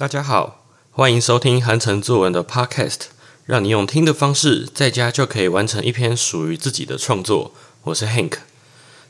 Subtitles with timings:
[0.00, 3.00] 大家好，欢迎收听韩城作文的 Podcast，
[3.44, 7.52] 让你用听的方式在家就可以完成一篇属于自己的创作。
[7.82, 8.38] 我是 Hank，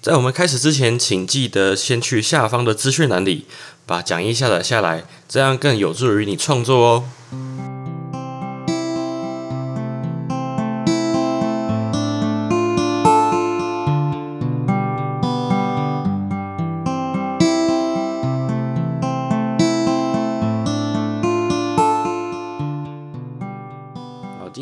[0.02, 3.46] 在我们开始之前，请记得先去下方的资讯栏里
[3.86, 7.79] 把讲义下载下来，这样更有助于你创作哦。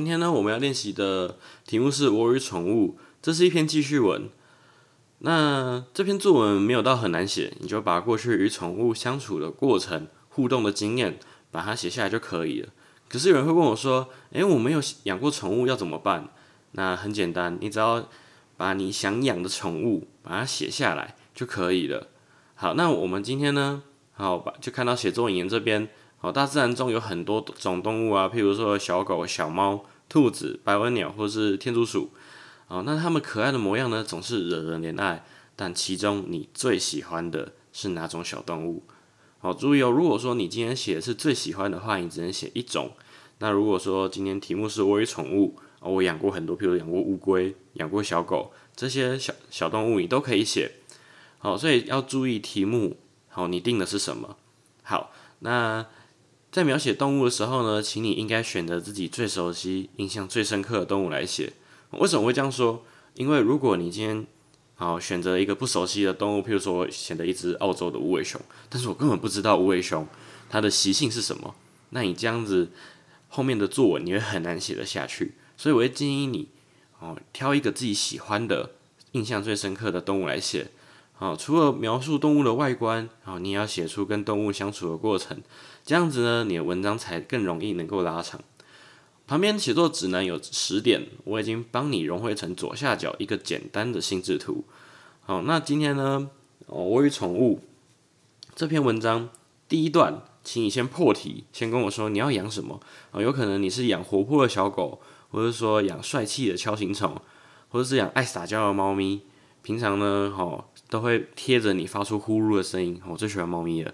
[0.09, 1.37] 今天呢，我们要练习的
[1.67, 4.31] 题目是“我与宠物”，这是一篇记叙文。
[5.19, 11.19] 那这篇作文没有到很难写，你就把过去与宠物相处的过程、互动的经验，
[11.51, 12.71] 把它写下来就可以了。
[13.07, 16.31] 可是有人会问我说：“诶，我没有养过宠物，要怎么办？”
[16.73, 18.09] 那很简单，你只要
[18.57, 22.07] 把你想养的宠物把它写下来就可以了。
[22.55, 23.83] 好，那我们今天呢，
[24.15, 25.87] 好吧，就看到写作文言这边。
[26.21, 32.11] 好，大自然中有很多种动物啊，譬如说小狗、小猫、兔子、白文鸟或是天竺鼠。
[32.69, 35.25] 哦，那它们可爱的模样呢，总是惹人怜爱。
[35.57, 38.83] 但其中你最喜欢的是哪种小动物？
[39.39, 42.93] 好，注意哦，如果说你今天写的是最喜欢的话，你只能写一种。
[43.39, 50.73] 那如果说今天题目是我与宠物，我养过很多，譬如养过乌龟、养过小狗，这些小小动物你都可以写。
[51.39, 52.97] 好，所以要注意题目，
[53.29, 54.37] 好，你定的是什么？
[54.83, 55.87] 好，那。
[56.51, 61.53] 在描写动物的时候呢，请你应该选择自己最熟悉、印象最深刻的动物来写。
[61.91, 62.83] 为什么会这样说？
[63.15, 64.27] 因为如果你今天
[64.77, 70.07] 好选择一个不熟悉的动物，譬如说选择一只澳洲的无尾熊，但是我根本不知道无尾熊
[70.49, 71.55] 它的习性是什么，
[71.91, 72.71] 那你这样子
[73.29, 75.35] 后面的作文你会很难写得下去。
[75.57, 76.49] 所以我会建议你
[77.01, 78.71] 哦，挑一个自己喜欢的、
[79.13, 80.69] 印象最深刻的动物来写。
[81.15, 85.43] 好，除了描述动物的外观，好，你也要写出跟动物相处的过程，
[85.89, 88.39] 这样子呢，你的文章才更容易能够拉长。
[89.27, 94.65] 旁边写作指南有十点，我已经帮你融汇成左下角一个简单的心智图。
[95.23, 96.29] 好，那今天呢，
[96.67, 97.61] 哦，我与宠物
[98.55, 99.31] 这篇文章
[99.67, 102.79] 第一段，请你先破题，先跟我说你要养什么
[103.11, 103.23] 啊？
[103.23, 107.17] 有可能你是养活泼的小狗，或者说养帅气的锹形虫，
[107.71, 109.23] 或者是养爱撒娇的猫咪。
[109.63, 110.67] 平常呢，哈。
[110.91, 113.93] 都会贴着你发出呼噜的声音，我最喜欢猫咪了。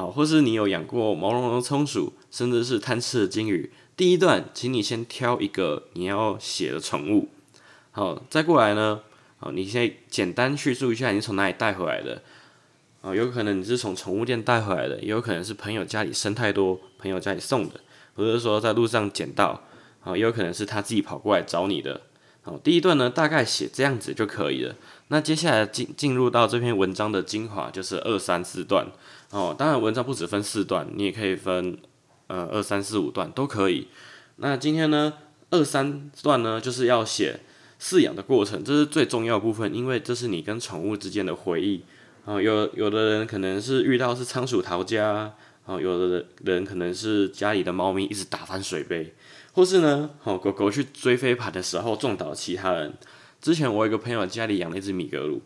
[0.00, 3.70] 好，或是你有养过毛茸茸的松鼠，甚至是贪吃的金鱼。
[3.98, 7.28] 第一段，请你先挑一个你要写的宠物。
[7.90, 9.02] 好，再过来呢，
[9.36, 12.22] 好，你先简单叙述一下你从哪里带回来的。
[13.02, 17.78] 啊，有可能你是从宠物店带回来的，也有可能是朋友家里生太多，朋友家里送的，
[18.14, 19.62] 或者说在路上捡到。
[20.00, 22.00] 好，也有可能是他自己跑过来找你的。
[22.40, 24.74] 好，第一段呢，大概写这样子就可以了。
[25.08, 28.86] 那接下来进进入到这篇文章的精华，就是二三四段
[29.30, 29.54] 哦。
[29.58, 31.78] 当然，文章不止分四段，你也可以分
[32.26, 33.88] 呃二三四五段都可以。
[34.36, 35.14] 那今天呢，
[35.50, 37.40] 二三段呢，就是要写
[37.80, 41.82] 饲养的过程，这是最重要部分，因为这是你跟宠物之间的回忆。
[42.26, 49.14] 哦，有有的人可能是遇到是仓鼠逃家，哦，有的人可能是家里的猫咪一直打翻水杯，
[49.52, 52.92] 或是呢，哦狗狗去追飞盘的时候撞倒其他人。
[53.40, 55.40] 之前我有一个朋友家里养了一只米格鲁，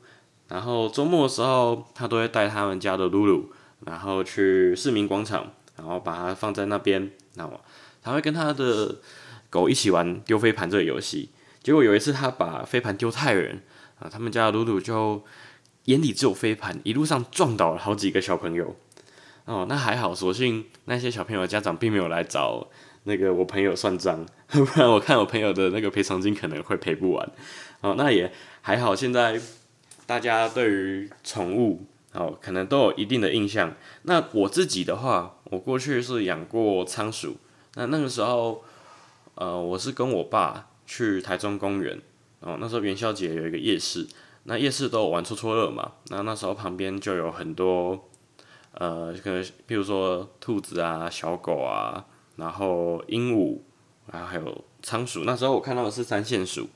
[0.48, 3.50] 然后周末的时候，他都会带他们家的露露，
[3.86, 7.60] 然后去市民广场，然后把它放在那边，那么
[8.02, 8.96] 他会跟他的
[9.50, 11.30] 狗一起玩丢飞盘这个游戏。
[11.62, 13.62] 结果有一次他把飞盘丢太远，
[13.98, 15.24] 啊，他们家的露露就
[15.84, 18.76] 眼里只有飞盘，一路上撞倒了好几个小朋友。
[19.46, 22.66] 哦，那还好，所幸那些小朋友的家长并没有来找
[23.04, 27.30] 那个我朋友算账， 不然我看我朋友的那个赔偿金可能会赔不完。
[27.82, 28.94] 哦，那也还好。
[28.94, 29.38] 现在
[30.06, 31.84] 大家对于宠物
[32.14, 33.74] 哦，可能都有一定的印象。
[34.02, 37.36] 那我自己的话，我过去是养过仓鼠。
[37.74, 38.62] 那那个时候，
[39.34, 42.00] 呃，我是跟我爸去台中公园。
[42.40, 44.06] 哦，那时候元宵节有一个夜市，
[44.44, 45.92] 那夜市都有玩戳戳乐嘛。
[46.08, 48.08] 那那时候旁边就有很多，
[48.72, 52.04] 呃，可能比如说兔子啊、小狗啊，
[52.36, 53.58] 然后鹦鹉，
[54.12, 55.24] 然后还有仓鼠。
[55.24, 56.68] 那时候我看到的是三线鼠。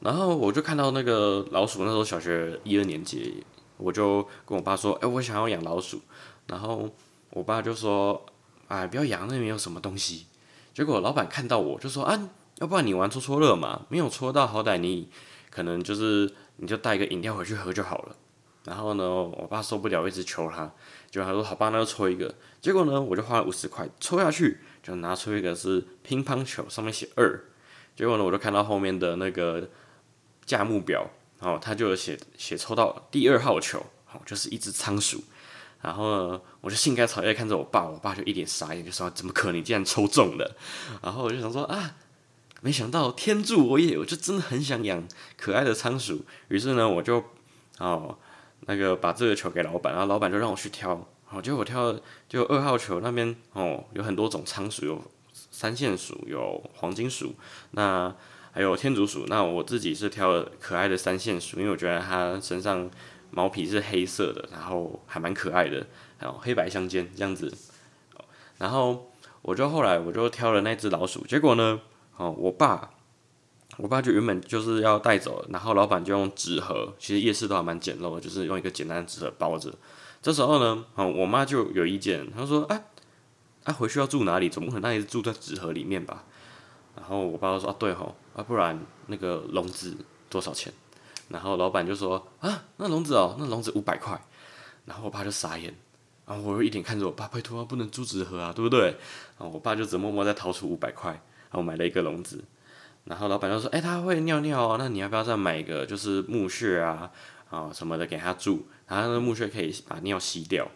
[0.00, 3.44] 然后我就看到那个老鼠，那时候小学一二年级，
[3.80, 6.00] 我就跟我爸说：“哎，我想要养老鼠。”
[6.46, 6.88] 然后
[7.30, 8.24] 我爸就说
[8.68, 10.26] ：“哎，不要养，那里面有什么东西。”
[10.74, 15.08] 结果老板看到我就说：“啊，要不然你玩戳戳乐嘛，没有戳到，好歹你
[15.50, 18.16] 可能就是你就带一个饮料回去喝就好了。”
[18.64, 20.70] 然后呢，我爸受不了，一直求他，
[21.10, 27.40] 就他说：“好吧，那就抽一个。”结果呢，我就花了五十块抽下去，就拿出一个是乒乓球，上面写二。
[27.96, 29.68] 结果呢，我就看到后面的那个。
[30.46, 31.08] 价目表，
[31.40, 35.22] 哦他就写写抽到第二号球，好，就是一只仓鼠。
[35.82, 39.56] 然后呢，我就兴高采烈看着我爸，我爸就一脸傻眼，就说：“怎么可能？
[39.56, 40.54] 你竟然抽中了？”
[41.02, 41.96] 然后我就想说啊，
[42.60, 45.08] 没想到天助我也，我就真的很想养
[45.38, 46.26] 可爱的仓鼠。
[46.48, 47.24] 于是呢，我就
[47.78, 48.18] 哦
[48.66, 51.08] 那个把这个球给老板，然后老板就让我去挑。
[51.30, 51.98] 哦，结果我挑
[52.28, 55.02] 就二号球那边哦，有很多种仓鼠，有
[55.50, 57.34] 三线鼠，有黄金鼠，
[57.70, 58.14] 那
[58.52, 59.24] 还有天竺鼠。
[59.28, 62.90] 那我自己是挑了可爱的三线鼠，因为我觉得它身上。
[63.32, 65.86] 毛皮是黑色的，然后还蛮可爱的，
[66.18, 67.56] 还有黑白相间这样子。
[68.58, 69.08] 然后
[69.42, 71.80] 我就后来我就挑了那只老鼠，结果呢，
[72.16, 72.90] 哦，我爸，
[73.76, 79.72] 我爸就原本就是要带走，然后老板就用纸盒，其实夜市都还蛮简陋的，就是用一个简单的纸盒包着。
[80.20, 82.82] 这时候呢，哦，我妈就有意见，她说：“啊，
[83.62, 84.48] 啊，回去要住哪里？
[84.48, 86.24] 总不可能那一直住在纸盒里面吧？”
[86.96, 89.96] 然后我爸就说：“啊，对吼，啊，不然那个笼子
[90.28, 90.72] 多少钱？”
[91.28, 94.20] 然后老板就说啊，那笼子哦，那笼子五百块。
[94.86, 95.72] 然后我爸就傻眼，
[96.26, 98.96] 然后我又一点看着我爸，拜托啊，不能住纸盒啊，对不对？
[99.38, 102.42] 然后我爸就只默默再掏出五百块，然后买了一个笼子。
[103.04, 107.10] 然后老板就说，哎，他会尿尿哦，那你要不要再买一个，就是木屑啊
[107.50, 110.66] 啊什么的给他住，然后那个木屑可以把尿吸掉。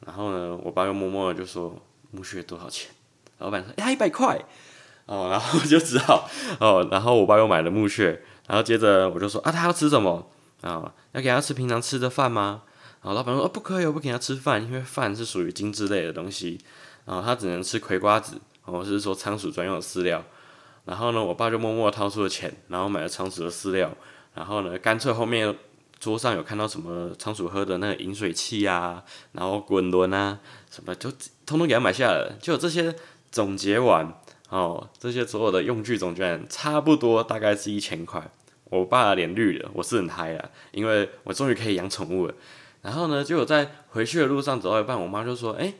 [0.00, 1.74] 然后呢，我爸又默默的就说，
[2.10, 2.90] 木屑多少钱？
[3.38, 4.40] 老板说，哎，一百块。
[5.06, 6.28] 哦，然后就只好
[6.60, 8.22] 哦，然后我爸又买了木屑。
[8.46, 10.30] 然后接着我就说啊，他要吃什么
[10.62, 10.92] 啊？
[11.12, 12.62] 要给他吃平常吃的饭吗？
[13.00, 16.58] 然后老板说哦，不可以，我不给他吃饭，因为饭是属于精致类的东西，
[17.04, 20.22] 然后他只能吃葵瓜子，或者是说仓鼠专用的饲料。
[20.84, 23.90] 然后呢，我爸就默默掏出了钱，然后买了仓鼠的饲料。
[24.34, 25.56] 然后呢，干脆后面
[26.00, 29.02] 桌上有看到什么仓鼠喝的那个饮水器啊，
[29.32, 30.38] 然后滚轮啊，
[30.70, 31.10] 什么就
[31.46, 32.36] 通通给他买下来了。
[32.40, 32.94] 就这些
[33.30, 34.12] 总结完。
[34.52, 38.30] 哦，这些所有的用具总居然差不多大概是一千块。
[38.64, 42.34] 我爸脸绿了，我是很嗨啊，因为我终于可以养宠物了。
[42.82, 45.72] 然后呢，结果在回去的路上走到一半，我妈就说：“哎，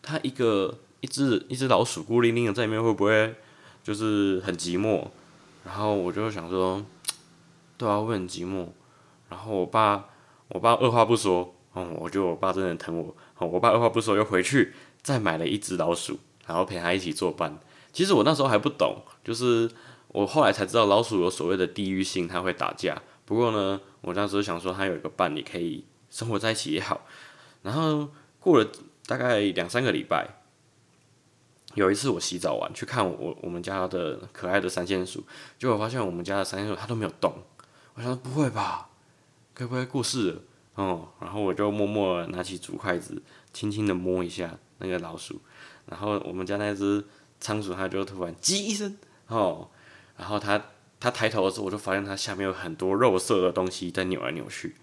[0.00, 3.34] 他一个一只一只老鼠孤零零的在里面，会不会
[3.82, 5.06] 就是很寂寞？”
[5.62, 6.82] 然后我就想说
[7.76, 8.68] ：“对啊，会很寂寞。”
[9.28, 10.02] 然后我爸
[10.48, 13.14] 我爸二话不说，哦，我觉得我爸真的很疼我。
[13.36, 14.72] 哦，我爸二话不说又回去
[15.02, 17.58] 再买了一只老鼠，然后陪他一起作伴。
[17.94, 19.70] 其实我那时候还不懂，就是
[20.08, 23.00] 我后来才知道老鼠有所谓的地域性，它会打架。
[23.24, 27.06] 不过呢，我那时候想说它有一个伴，你可以生活在一起也好。
[27.62, 28.08] 然后
[28.40, 28.68] 过了
[29.06, 30.28] 大概两三个礼拜，
[31.74, 35.24] 有一次我洗澡完去看我我们家的可爱的三线鼠，
[35.56, 37.32] 结果发现我们家的三线鼠它都没有动。
[37.94, 38.88] 我想不会吧，
[39.54, 40.40] 该不会过世了？
[40.74, 45.40] 哦，然后我就默默拿起竹筷子，轻轻的摸一下那个老鼠，
[45.86, 47.04] 然后我们家那只。
[47.44, 48.96] 仓鼠它就突然叽一声
[49.26, 49.68] 哦，
[50.16, 50.58] 然后它
[50.98, 54.74] 它抬头的时候，我就发现它下面有很多肉色的东西在扭来扭去，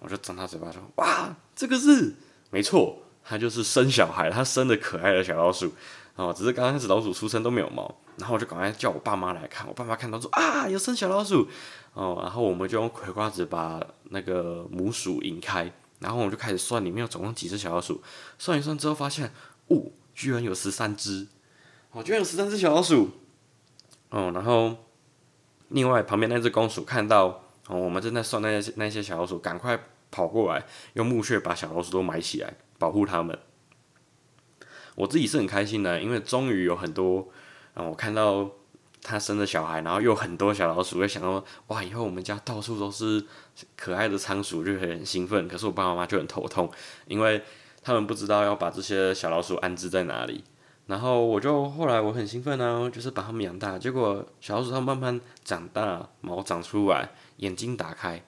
[0.00, 2.16] 我就张大嘴巴说：“哇，这个是
[2.50, 5.72] 没错，它就是生小孩，它生的可爱的小老鼠。
[6.16, 11.46] 哦，只是刚开始老鼠出生都没有毛，然后我就赶快叫我爸妈来看，我爸妈看到说啊，有生小老鼠。
[11.94, 18.02] 哦，然后我们就用葵瓜子把那个母鼠引开，然后我们就开始算里面有总共几只小老鼠，
[18.36, 19.32] 算一算之后发现，
[19.68, 19.80] 哦，
[20.12, 21.28] 居然有十三只。
[21.92, 23.10] 哦，居然有十三只小老鼠，
[24.10, 24.76] 哦，然后
[25.68, 29.78] 另外旁边那只公鼠看到哦，我们正在算那些那些小老鼠，赶快
[30.10, 30.64] 跑过来，
[30.94, 33.36] 用木屑把小老鼠都埋起来，保护它们。
[34.94, 37.28] 我自己是很开心的，因为终于有很多，
[37.74, 38.48] 然后我看到
[39.02, 43.24] 它生的小孩，然后又很多小老鼠，会想到哇，以后我们家到处都是
[43.76, 45.48] 可爱的仓鼠，就很兴奋。
[45.48, 46.70] 可是我爸爸妈妈就很头痛，
[47.06, 47.42] 因为
[47.82, 50.44] 他们不知道要把这些小老鼠安置在哪里。
[50.90, 53.78] 然后我就后来我很兴奋呢，就是把它们养大。
[53.78, 58.20] 结果小老鼠它慢慢长大，毛长出来，眼睛打开，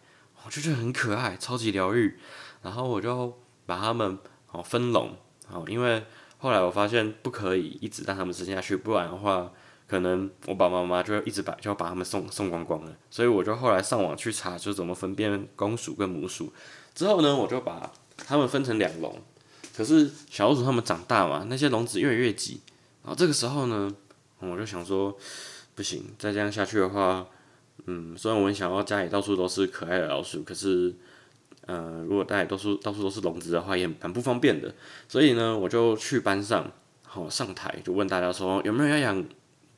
[0.45, 2.17] 我就觉得很可爱，超级疗愈。
[2.63, 4.17] 然后我就把它们
[4.53, 5.11] 哦分笼，
[5.51, 6.05] 哦，因为
[6.39, 9.51] 后来我发现不可以一直让它们生下去，不然的话，
[9.89, 12.93] 可能我爸爸妈妈就一直把就要把它们送送光光了。
[13.11, 16.53] 所以我就后来上网去查，就怎么分辨公鼠跟母鼠。
[16.95, 19.21] 之后呢，我就把它们分成两笼。
[19.75, 22.61] 可是小老鼠它们长大嘛，那些笼子越来越挤，
[23.03, 23.91] 然后这个时候呢，
[24.39, 25.17] 我就想说，
[25.75, 27.27] 不行，再这样下去的话，
[27.87, 30.95] 嗯，虽然我很想要家里到处都是可爱的老鼠，可是，
[31.67, 34.75] 呃，如果家里到处到处都是笼子的话，也蛮不方便的。
[35.09, 36.71] 所以呢，我就去班上，
[37.07, 39.25] 好上台就问大家说，有没有要养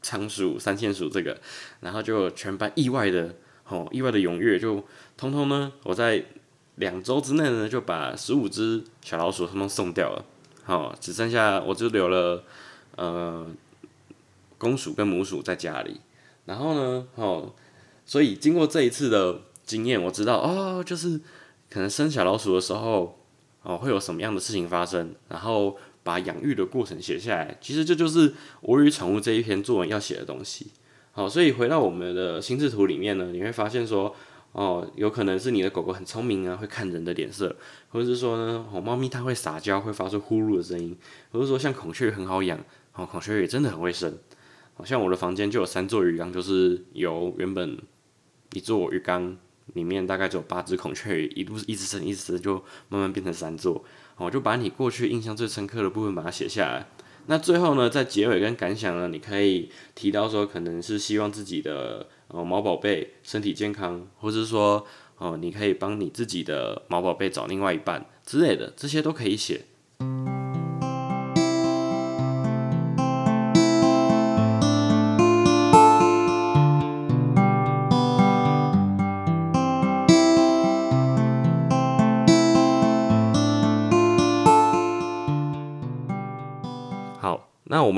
[0.02, 1.40] 仓鼠、三线鼠这个？
[1.80, 3.34] 然后就全班意外的，
[3.68, 4.84] 哦，意外的踊跃，就
[5.16, 6.24] 通通呢，我在。
[6.76, 10.24] 两周之内呢，就把十五只小老鼠他们送掉了，
[10.64, 12.42] 好，只剩下我就留了
[12.96, 13.46] 呃
[14.58, 16.00] 公鼠跟母鼠在家里。
[16.46, 17.52] 然后呢，哦，
[18.04, 21.18] 所以经过这一次的经验，我知道哦，就是
[21.70, 23.18] 可能生小老鼠的时候，
[23.62, 27.56] 哦，会有什么样的事情发生，然后把养育的过程写下来。
[27.60, 30.66] 其实这就是我与宠物这一篇作文要写的东西。
[31.12, 34.14] 好，所以回到我们的心智图里面呢，你会发现说，
[34.54, 37.56] 哦，有可能是你的狗狗很聪明啊，会看人的脸色，
[37.88, 40.96] 或者是说呢，哦，猫咪它会撒娇，会发出呼噜的声音，
[41.32, 42.56] 或者说像孔雀很好养，
[42.94, 44.16] 哦，孔雀也真的很会生。
[44.74, 47.76] 好像我的房间就有三座鱼缸，就是由原本
[48.52, 49.36] 一座鱼缸
[49.72, 52.54] 里面大概只有八只孔雀鱼，一路一直生一直，就
[52.88, 53.84] 慢慢变成三座。
[54.16, 56.86] 我就把你过去印象最深刻的部分把它写下来。
[57.26, 64.86] 那最后呢，在结尾跟感想呢，你可以提到说，可能是希望自己的呃毛宝贝身体健康，或是说
[65.18, 69.62] 哦，你可以帮你自己的毛宝贝找另外一半之类的，这些都可以写。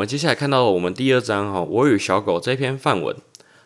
[0.07, 3.17] 接下来看到我们第二章哈，我与小狗这篇范文，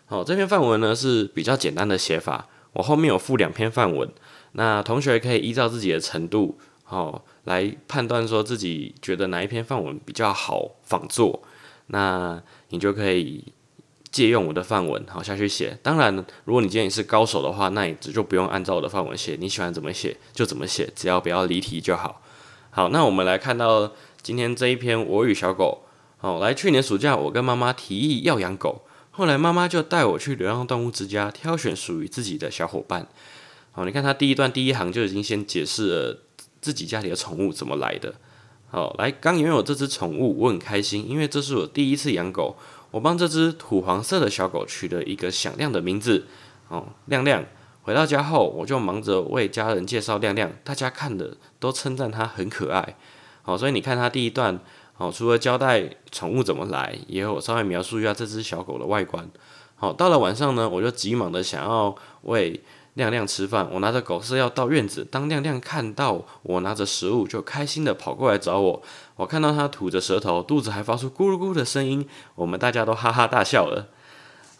[0.07, 4.11] 好，这篇范文呢是比较简单的写法，我后面有附两篇范文，
[4.53, 11.43] 那同学可以依照自己的程度，好来判断说自己觉得哪一篇范文比较好仿作，
[11.89, 13.45] 那你就可以
[14.11, 15.79] 借用我的范文好下去写。
[15.83, 16.17] 当然，
[16.47, 22.23] 如果你今天你是高手的话，那你就不用按照我的范文写，你喜欢怎么写就怎么写，只要不要离题就好。
[22.71, 23.93] 好，那我们来看到
[24.23, 25.83] 今天这一篇我与小狗。
[26.23, 33.07] 好，来去年暑假，我跟妈妈提议要养狗，后来妈妈就带我去流浪动物之家挑选属于自己的小伙伴。
[33.73, 36.19] 好，你看他第一段第一行就已经先解释了
[36.61, 38.13] 自己家里的宠物怎么来的。
[38.71, 42.55] 好，来刚拥有这只宠物，我很开心，因为这是我第一次养狗。
[42.91, 46.27] 我帮这只土黄色的小狗取了一个响亮的名字，
[46.69, 47.47] 哦，亮亮。
[47.81, 52.97] 回到家后，我就忙着为家人介绍亮亮，大家看的都称赞它很可爱。
[53.41, 54.61] 好，所以你看他第一段。
[55.01, 59.27] 好，除了交代宠物怎么来，也有稍微描述一下这只小狗的外观。
[59.77, 62.61] 好，到了晚上呢，我就急忙的想要喂
[62.93, 63.67] 亮亮吃饭。
[63.73, 68.83] 我拿着狗饲料到院子，当亮亮看到我拿着食物，就开心的跑过来找我。
[69.17, 73.89] 我看到它吐着舌头，肚子还发出咕噜咕的声音，我们大家都哈哈大笑了。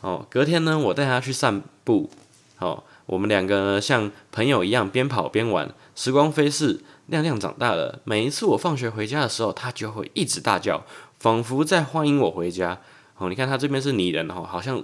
[0.01, 2.09] 哦，隔天呢，我带它去散步。
[2.57, 6.81] 好，我们两个呢像朋友一样边跑边玩，时光飞逝。
[7.11, 10.85] 亮亮长大了，每一次我放学回家的时候，它就会一直大叫，
[11.19, 12.81] 仿佛在欢迎我回家。
[13.19, 14.81] 哦，你看它这边是拟人哦，好像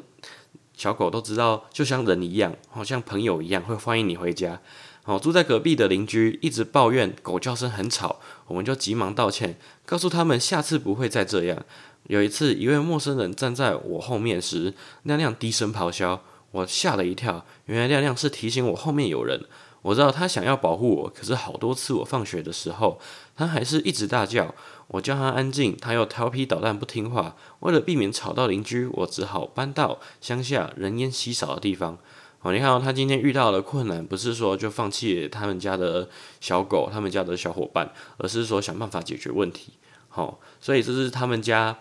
[0.75, 4.61] 小狗都知道，就像人一样，好像朋友一样，会欢迎你回家。
[5.05, 8.19] 哦，住在隔壁的邻居一直抱怨狗叫声很吵，
[8.49, 11.65] 我们就急忙道歉，告诉他们下次不会再这样。
[12.09, 19.45] 有一次，一位陌生人站在我后面时，亮亮低声咆哮，我吓了一跳，原来亮亮是提醒我后面有人。
[19.87, 22.99] 我知道他想要保护我，可是好多次我放学的时候，
[23.37, 24.53] 他还是一直大叫。
[24.89, 27.37] 我叫他安静，他又调皮捣蛋不听话。
[27.61, 31.97] 为了避免吵到邻居，我只好搬到乡下人烟稀少的地方。
[32.43, 36.09] 哦，你看到他今天遇到的困难，不是说就放弃他们家的
[36.41, 39.75] 小狗、他们家的小伙伴，而是说想办法解决问题。
[40.09, 41.79] 好，所以这是他们家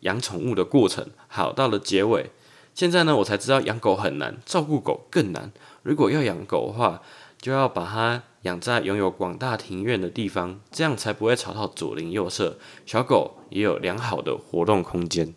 [0.00, 1.06] 养宠物的过程。
[1.28, 2.30] 好，到了结尾，
[2.74, 5.52] 现在呢，我才知道养狗很难，照顾狗更难。
[5.82, 7.02] 如果要养狗的话，
[7.40, 12.58] 就要把它养在拥有广大庭院的地方，这样才不会吵到左邻右舍。
[12.86, 15.34] 小狗也有良好的活动空间。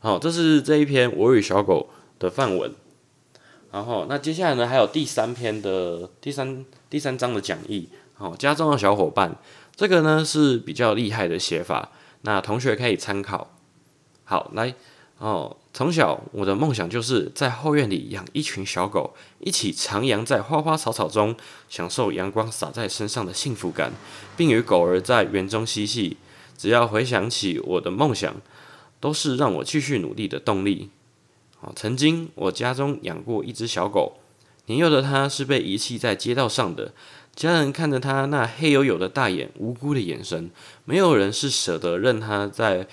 [0.00, 1.88] 好，这是这一篇我与小狗
[2.18, 2.74] 的范文。
[3.70, 7.88] 然后，那接下来呢，还有第三篇的第三第三章的讲义。
[8.14, 9.36] 好，家中的小伙伴，
[9.74, 11.90] 这个呢是比较厉害的写法，
[12.22, 13.50] 那同学可以参考。
[14.24, 14.74] 好，来。
[15.18, 21.36] 哦，从小我的梦想就是在后院里养一群小狗，一起徜徉在花花草草中，
[21.68, 23.92] 享受阳光洒在身上的幸福感，
[24.38, 26.16] 并与狗儿在园中嬉戏。
[26.56, 28.36] 只要回想起我的梦想，
[29.00, 30.88] 都是让我继续努力的动力。
[31.60, 34.14] 哦，曾经我家中养过一只小狗，
[34.64, 36.94] 年幼的它是被遗弃在街道上的，
[37.34, 40.50] 家人看着它那黑黝黝的大眼、无辜的眼神，
[40.86, 42.88] 没有人是舍得任它在。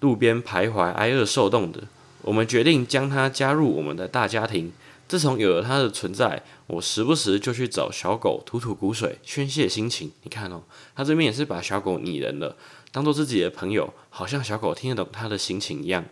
[0.00, 1.84] 路边徘徊、挨饿受冻的，
[2.26, 4.72] 我们决定将它加入我们的大家庭。
[5.08, 10.10] 自从有了它的存在，我时不时就去找小狗吐吐苦水，宣泄心情。
[10.24, 10.62] 你看哦，
[10.96, 12.56] 他这边也是把小狗拟人了，
[12.90, 16.04] 当做自己的朋友，好像小狗听得懂他的心情一样。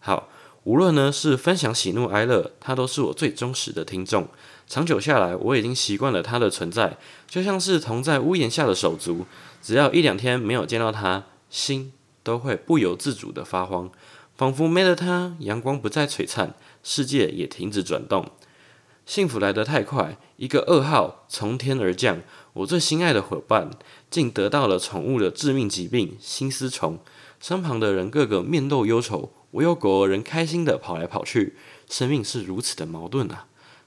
[0.00, 0.28] 好，
[0.64, 4.26] 无论呢是分享喜怒哀乐，它都是我最忠实的听众。
[4.66, 9.24] 长久下来，我已经习惯了它的存在，就像是同在屋檐下的手足。
[9.62, 11.92] 只要一两天没有见到它，心。
[12.24, 13.90] 都会不由自主的发慌，
[14.36, 18.30] 仿佛没了它，阳光不再璀璨，世界也停止转动。
[19.04, 22.22] 幸福来得太快，一个噩耗从天而降，
[22.52, 23.70] 我最心爱的伙伴
[24.10, 26.98] 竟得到了宠物的致命疾病——心丝虫。
[27.40, 31.56] 身旁的人个个面露忧愁，唯有狗儿仍开心的跑来跑去。
[31.88, 33.46] 生命是如此的矛盾啊！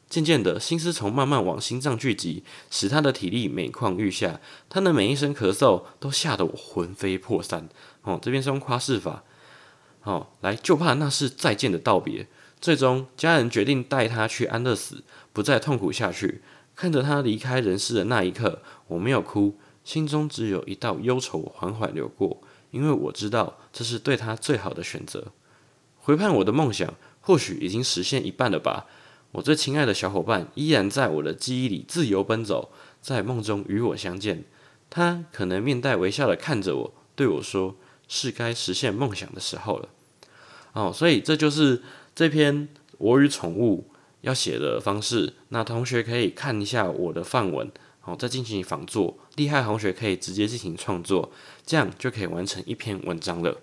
[0.10, 4.42] 渐渐的，心丝虫慢慢往心脏聚集，使他的体力每况愈下。
[4.70, 7.70] 他的每一声咳嗽都吓得我魂飞魄散。
[8.04, 9.24] 哦，这边是用夸饰法。
[10.06, 12.28] 哦，来，就怕那是再见的道别。
[12.62, 16.42] 最终，家人决定带他去安乐死，不再痛苦下去。
[16.76, 25.32] 看着他离开人世的那一刻，我没有哭，心中只有一道忧愁缓缓流过，因为我知道这是对他最好的选择。
[25.98, 28.86] 回盼我的梦想，或许已经实现一半了吧。
[29.32, 32.72] 我最亲爱的小伙伴依然在我的记忆里自由奔走，
[33.02, 34.44] 在梦中与我相见。
[34.90, 37.76] 他可能面带微笑的看着我，对我说
[38.08, 39.90] ：“是该实现梦想的时候了。”
[40.74, 41.82] 哦，所以这就是
[42.14, 43.90] 这篇我与宠物
[44.22, 45.34] 要写的方式。
[45.50, 47.72] 那同学可以看一下我的范文，
[48.02, 49.18] 好，再进行仿作。
[49.36, 51.32] 厉害同学可以直接进行创作，
[51.66, 53.58] 这样就可以完成一篇文章了。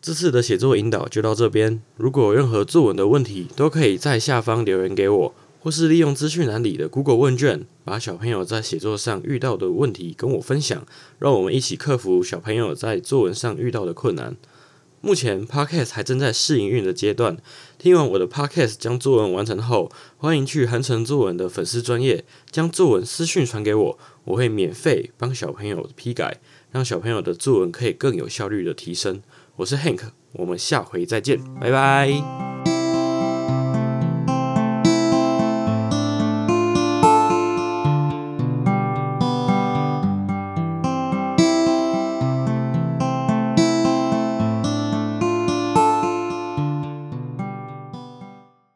[0.00, 1.80] 这次的写作引导就到这边。
[1.96, 10.84] 如果有任何作文的问题，都可以在下方留言给我，或是利用资讯栏里的 Google 问卷，把小朋友在写作上遇到的问题跟我分享，
[11.20, 14.34] 让我们一起克服小朋友在作文上遇到的困难。
[15.00, 17.36] 目前 Podcast 还正在试营运的阶段，
[17.78, 26.40] 听完我的 Podcast 将作文完成后，欢迎去韩城作文的粉丝专业将作文私讯传给我，我会免费帮小朋友批改，
[26.72, 29.22] 让小朋友的作文可以更有效率的提升。
[29.54, 30.00] 我是 Hank，
[30.32, 32.51] 我们下回再见，拜拜。